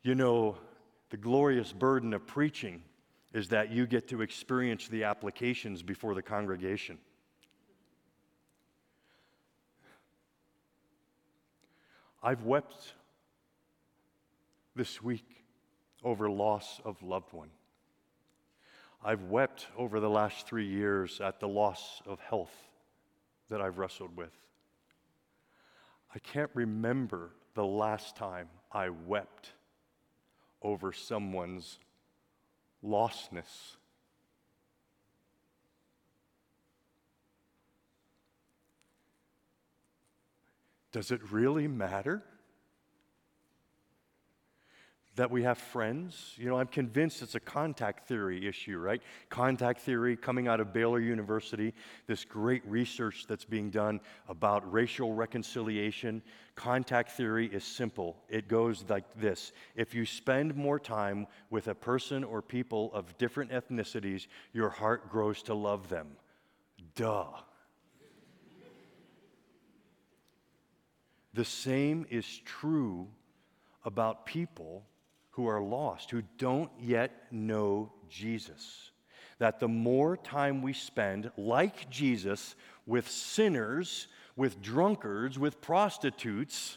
[0.02, 0.56] You know,
[1.10, 2.82] the glorious burden of preaching
[3.32, 6.98] is that you get to experience the applications before the congregation.
[12.22, 12.94] I've wept
[14.76, 15.44] this week
[16.04, 17.50] over loss of loved one.
[19.02, 22.54] I've wept over the last three years at the loss of health
[23.48, 24.32] that I've wrestled with.
[26.14, 29.52] I can't remember the last time I wept
[30.62, 31.78] over someone's
[32.84, 33.76] lostness.
[40.92, 42.22] Does it really matter?
[45.16, 46.34] That we have friends.
[46.36, 49.02] You know, I'm convinced it's a contact theory issue, right?
[49.28, 51.74] Contact theory coming out of Baylor University,
[52.06, 56.22] this great research that's being done about racial reconciliation.
[56.54, 58.16] Contact theory is simple.
[58.28, 63.18] It goes like this If you spend more time with a person or people of
[63.18, 66.08] different ethnicities, your heart grows to love them.
[66.94, 67.26] Duh.
[71.32, 73.08] The same is true
[73.84, 74.84] about people
[75.40, 78.90] who are lost, who don't yet know Jesus.
[79.38, 82.54] That the more time we spend, like Jesus,
[82.86, 86.76] with sinners, with drunkards, with prostitutes,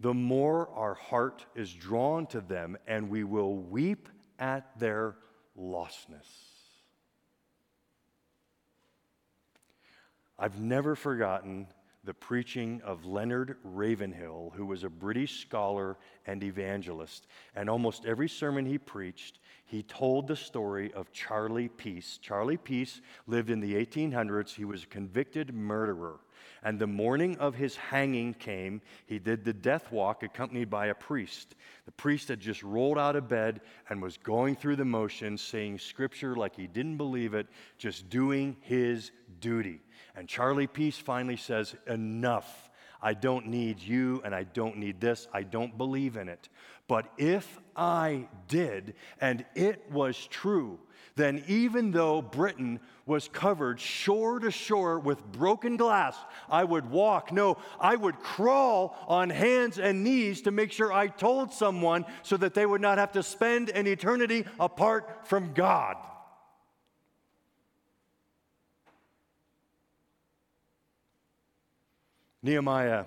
[0.00, 4.08] the more our heart is drawn to them and we will weep
[4.40, 5.14] at their
[5.56, 6.26] lostness.
[10.36, 11.68] I've never forgotten
[12.04, 15.96] the preaching of Leonard Ravenhill, who was a British scholar
[16.26, 17.26] and evangelist.
[17.54, 22.18] And almost every sermon he preached, he told the story of Charlie Peace.
[22.20, 24.54] Charlie Peace lived in the 1800s.
[24.54, 26.20] He was a convicted murderer.
[26.62, 30.94] And the morning of his hanging came, he did the death walk accompanied by a
[30.94, 31.56] priest.
[31.84, 35.78] The priest had just rolled out of bed and was going through the motions, saying
[35.78, 39.80] scripture like he didn't believe it, just doing his duty.
[40.14, 42.70] And Charlie Peace finally says, Enough.
[43.04, 45.28] I don't need you and I don't need this.
[45.30, 46.48] I don't believe in it.
[46.88, 50.78] But if I did and it was true,
[51.14, 56.16] then even though Britain was covered shore to shore with broken glass,
[56.48, 57.30] I would walk.
[57.30, 62.38] No, I would crawl on hands and knees to make sure I told someone so
[62.38, 65.96] that they would not have to spend an eternity apart from God.
[72.44, 73.06] Nehemiah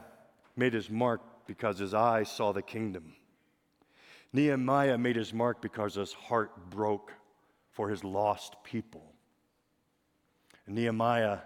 [0.55, 3.13] made his mark because his eyes saw the kingdom.
[4.33, 7.13] Nehemiah made his mark because his heart broke
[7.71, 9.13] for his lost people.
[10.65, 11.37] And Nehemiah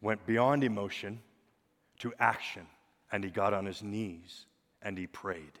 [0.00, 1.20] went beyond emotion
[1.98, 2.66] to action,
[3.12, 4.46] and he got on his knees
[4.80, 5.58] and he prayed.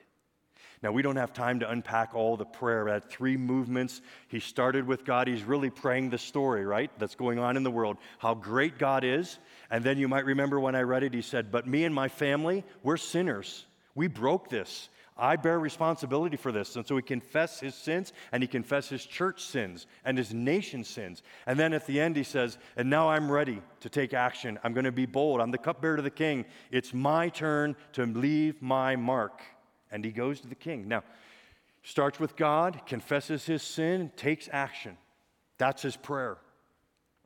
[0.82, 2.88] Now, we don't have time to unpack all the prayer.
[2.88, 4.02] At three movements.
[4.28, 5.26] He started with God.
[5.26, 6.90] He's really praying the story, right?
[6.98, 7.96] That's going on in the world.
[8.18, 9.38] How great God is.
[9.70, 12.08] And then you might remember when I read it, he said, But me and my
[12.08, 13.64] family, we're sinners.
[13.94, 14.88] We broke this.
[15.18, 16.76] I bear responsibility for this.
[16.76, 20.84] And so he confessed his sins and he confessed his church sins and his nation
[20.84, 21.22] sins.
[21.46, 24.58] And then at the end, he says, And now I'm ready to take action.
[24.62, 25.40] I'm going to be bold.
[25.40, 26.44] I'm the cupbearer to the king.
[26.70, 29.40] It's my turn to leave my mark.
[29.96, 30.88] And he goes to the king.
[30.88, 31.04] Now,
[31.82, 34.98] starts with God, confesses his sin, takes action.
[35.56, 36.36] That's his prayer.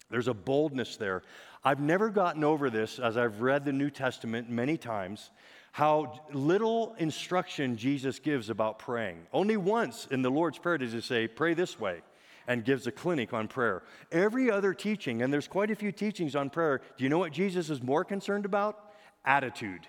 [0.08, 1.24] There's a boldness there.
[1.64, 5.30] I've never gotten over this as I've read the New Testament many times,
[5.72, 9.26] how little instruction Jesus gives about praying.
[9.32, 12.02] Only once in the Lord's Prayer does he say, Pray this way,
[12.46, 13.82] and gives a clinic on prayer.
[14.12, 17.32] Every other teaching, and there's quite a few teachings on prayer, do you know what
[17.32, 18.92] Jesus is more concerned about?
[19.24, 19.88] Attitude.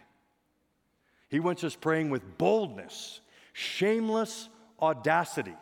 [1.31, 3.21] He wants us praying with boldness,
[3.53, 4.49] shameless
[4.81, 5.55] audacity.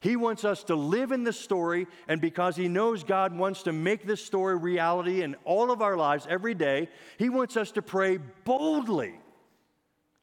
[0.00, 3.72] He wants us to live in the story, and because He knows God wants to
[3.72, 7.82] make this story reality in all of our lives every day, He wants us to
[7.82, 9.14] pray boldly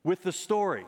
[0.04, 0.86] with the story.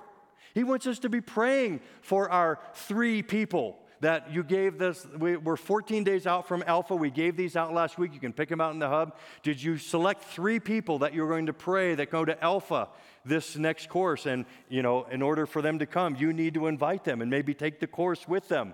[0.54, 5.06] He wants us to be praying for our three people that you gave this.
[5.18, 6.96] We, are 14 days out from Alpha.
[6.96, 8.14] We gave these out last week.
[8.14, 9.16] You can pick them out in the hub.
[9.44, 12.90] Did you select three people that you're going to pray that go to Alpha
[13.24, 14.26] this next course?
[14.26, 17.30] And, you know, in order for them to come, you need to invite them and
[17.30, 18.74] maybe take the course with them.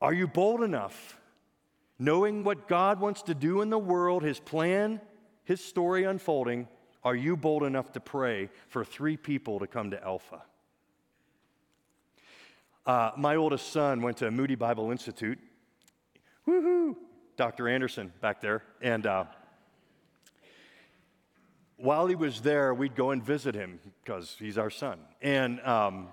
[0.00, 1.18] Are you bold enough?
[1.98, 5.00] Knowing what God wants to do in the world, His plan,
[5.44, 6.68] His story unfolding,
[7.04, 10.42] are you bold enough to pray for three people to come to Alpha?
[12.84, 15.38] Uh, my oldest son went to Moody Bible Institute.
[16.48, 16.96] Woohoo!
[17.36, 17.68] Dr.
[17.68, 18.62] Anderson back there.
[18.80, 19.24] And uh,
[21.76, 24.98] while he was there, we'd go and visit him because he's our son.
[25.20, 26.08] And um,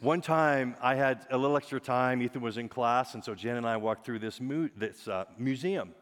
[0.00, 2.22] one time I had a little extra time.
[2.22, 5.24] Ethan was in class, and so Jen and I walked through this, mu- this uh,
[5.38, 5.92] museum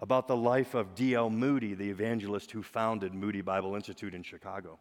[0.00, 1.28] about the life of D.L.
[1.28, 4.78] Moody, the evangelist who founded Moody Bible Institute in Chicago.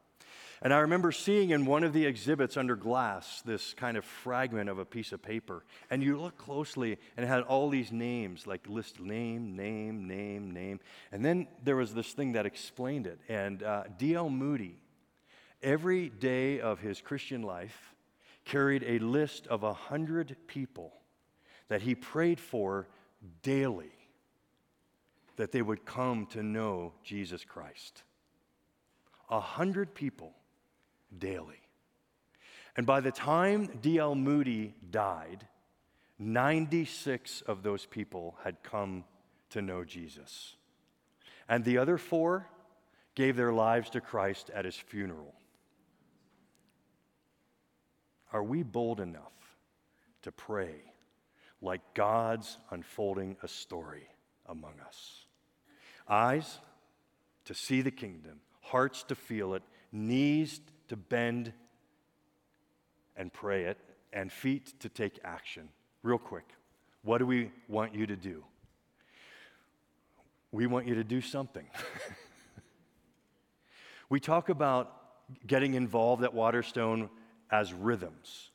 [0.62, 4.70] And I remember seeing in one of the exhibits under glass this kind of fragment
[4.70, 5.64] of a piece of paper.
[5.89, 10.51] And you look closely, and it had all these names, like list name, name, name,
[10.51, 10.82] name.
[11.14, 13.20] And then there was this thing that explained it.
[13.30, 14.30] And uh, D.L.
[14.30, 14.82] Moody,
[15.64, 17.95] every day of his Christian life,
[18.43, 20.91] carried a list of a hundred people
[21.70, 22.88] that he prayed for
[23.43, 23.91] daily
[25.38, 28.03] that they would come to know Jesus Christ.
[29.30, 30.34] A hundred people
[31.18, 31.62] daily.
[32.76, 34.16] And by the time D.L.
[34.16, 35.47] Moody died,
[36.18, 39.03] 96 of those people had come
[39.49, 40.55] to know Jesus.
[41.47, 42.47] And the other four
[43.16, 45.34] gave their lives to Christ at his funeral.
[48.32, 49.57] Are we bold enough
[50.22, 50.76] to pray
[51.62, 54.07] like God's unfolding a story
[54.45, 55.26] among us?
[56.07, 56.60] Eyes
[57.45, 61.54] to see the kingdom, hearts to feel it, knees to bend
[63.16, 63.78] and pray it,
[64.14, 65.70] and feet to take action.
[66.04, 66.46] Real quick,
[67.04, 68.44] what do we want you to do?
[70.52, 71.66] We want you to do something.
[74.10, 74.96] we talk about
[75.46, 77.10] getting involved at Waterstone
[77.52, 78.49] as rhythms,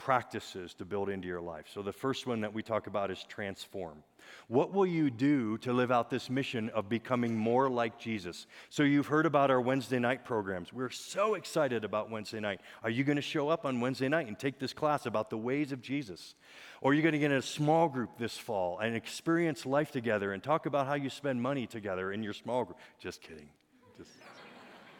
[0.00, 1.66] practices to build into your life.
[1.72, 4.02] So the first one that we talk about is transform.
[4.48, 8.46] What will you do to live out this mission of becoming more like Jesus?
[8.68, 10.72] So, you've heard about our Wednesday night programs.
[10.72, 12.60] We're so excited about Wednesday night.
[12.82, 15.38] Are you going to show up on Wednesday night and take this class about the
[15.38, 16.34] ways of Jesus?
[16.80, 19.90] Or are you going to get in a small group this fall and experience life
[19.90, 22.78] together and talk about how you spend money together in your small group?
[22.98, 23.50] Just kidding.
[23.98, 24.10] Just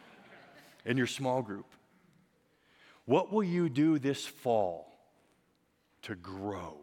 [0.85, 1.65] in your small group.
[3.05, 4.90] What will you do this fall
[6.03, 6.77] to grow,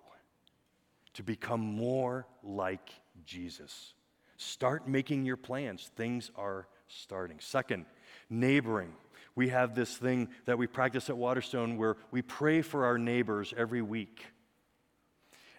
[1.15, 2.91] to become more like
[3.25, 3.95] Jesus?
[4.37, 5.91] Start making your plans.
[5.97, 7.39] Things are starting.
[7.41, 7.87] Second,
[8.31, 8.93] neighboring.
[9.35, 13.55] We have this thing that we practice at Waterstone where we pray for our neighbors
[13.57, 14.25] every week.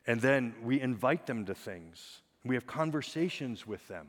[0.08, 2.22] And then we invite them to things.
[2.44, 4.08] We have conversations with them.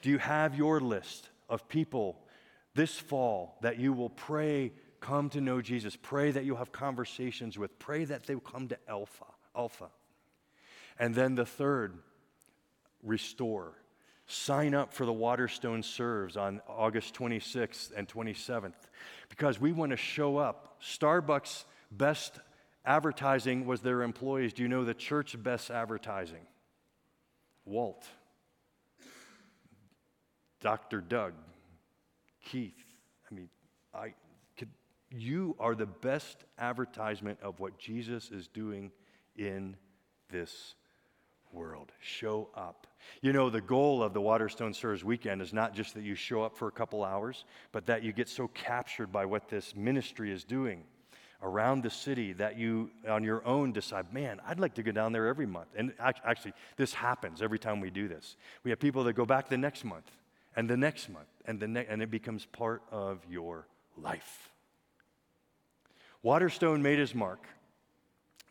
[0.00, 2.18] Do you have your list of people
[2.74, 4.72] this fall that you will pray
[5.02, 5.96] come to know Jesus.
[6.00, 7.78] Pray that you'll have conversations with.
[7.78, 9.26] Pray that they will come to Alpha.
[9.54, 9.88] Alpha.
[10.98, 11.98] And then the third,
[13.02, 13.72] restore.
[14.26, 18.74] Sign up for the Waterstone Serves on August 26th and 27th
[19.28, 20.80] because we want to show up.
[20.80, 22.38] Starbucks' best
[22.84, 24.52] advertising was their employees.
[24.52, 26.46] Do you know the church's best advertising?
[27.64, 28.06] Walt,
[30.60, 31.00] Dr.
[31.00, 31.34] Doug,
[32.44, 32.84] Keith.
[33.30, 33.48] I mean,
[33.94, 34.14] I,
[35.14, 38.90] you are the best advertisement of what Jesus is doing
[39.36, 39.76] in
[40.30, 40.74] this
[41.52, 41.92] world.
[42.00, 42.86] Show up.
[43.20, 46.42] You know, the goal of the Waterstone Serves weekend is not just that you show
[46.42, 50.32] up for a couple hours, but that you get so captured by what this ministry
[50.32, 50.84] is doing
[51.42, 55.12] around the city that you, on your own, decide, man, I'd like to go down
[55.12, 55.68] there every month.
[55.76, 58.36] And actually, this happens every time we do this.
[58.62, 60.10] We have people that go back the next month,
[60.54, 64.51] and the next month, and, the ne- and it becomes part of your life.
[66.22, 67.46] Waterstone made his mark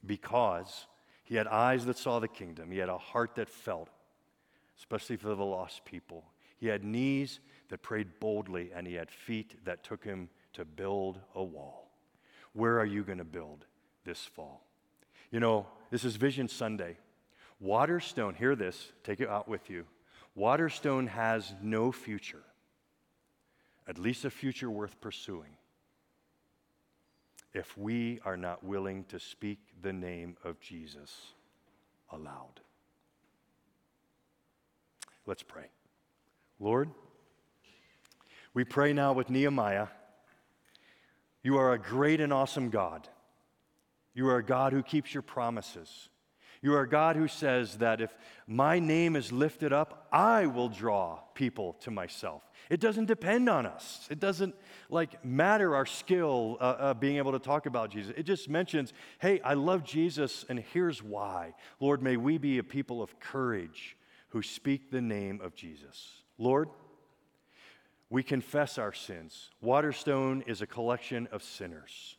[0.06, 0.88] because
[1.24, 3.90] he had eyes that saw the kingdom, he had a heart that felt,
[4.78, 6.26] especially for the lost people.
[6.58, 11.20] He had knees that prayed boldly, and he had feet that took him to build
[11.34, 11.90] a wall.
[12.54, 13.66] Where are you going to build
[14.04, 14.66] this fall?
[15.32, 16.98] You know, this is Vision Sunday.
[17.62, 19.86] Waterstone, hear this, take it out with you.
[20.36, 22.44] Waterstone has no future,
[23.88, 25.56] at least a future worth pursuing
[27.54, 31.34] if we are not willing to speak the name of Jesus
[32.12, 32.62] aloud.
[35.26, 35.66] Let's pray.
[36.60, 36.90] Lord,
[38.54, 39.88] we pray now with Nehemiah.
[41.44, 43.08] You are a great and awesome God.
[44.14, 46.10] You are a God who keeps your promises.
[46.62, 50.70] You are a God who says that if my name is lifted up, I will
[50.70, 52.44] draw people to myself.
[52.72, 54.08] It doesn't depend on us.
[54.10, 54.56] It doesn't
[54.90, 58.14] like matter our skill uh, uh, being able to talk about Jesus.
[58.18, 61.54] It just mentions, hey, I love Jesus, and here's why.
[61.80, 63.96] Lord, may we be a people of courage
[64.30, 66.24] who speak the name of Jesus.
[66.38, 66.70] Lord,
[68.10, 69.52] we confess our sins.
[69.62, 72.16] Waterstone is a collection of sinners.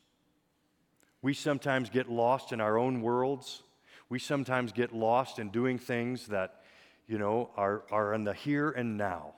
[1.23, 3.63] We sometimes get lost in our own worlds
[4.13, 6.61] we sometimes get lost in doing things that,
[7.09, 9.33] you know, are, are in the here and now.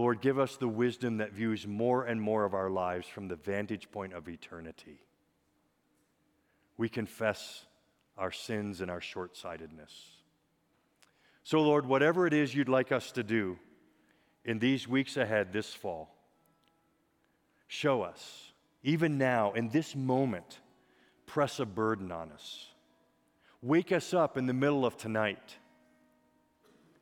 [0.00, 3.36] Lord, give us the wisdom that views more and more of our lives from the
[3.36, 4.98] vantage point of eternity.
[6.78, 7.66] We confess
[8.16, 9.92] our sins and our short sightedness.
[11.44, 13.58] So, Lord, whatever it is you'd like us to do
[14.42, 16.16] in these weeks ahead this fall,
[17.68, 20.60] show us, even now, in this moment,
[21.26, 22.68] press a burden on us.
[23.60, 25.58] Wake us up in the middle of tonight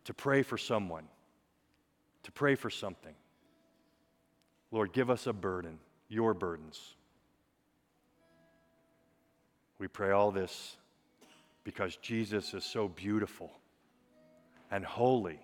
[0.03, 1.07] to pray for someone,
[2.25, 3.14] to pray for something.
[4.71, 6.95] Lord, give us a burden, your burdens.
[9.79, 10.77] We pray all this
[11.64, 13.53] because Jesus is so beautiful
[14.71, 15.39] and holy,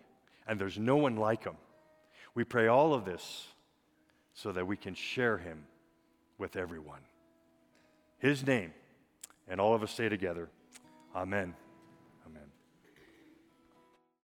[0.46, 1.56] and there's no one like him.
[2.34, 3.46] We pray all of this
[4.34, 5.64] so that we can share him
[6.36, 7.00] with everyone.
[8.18, 8.72] His name,
[9.48, 10.48] and all of us say together,
[11.14, 11.54] Amen.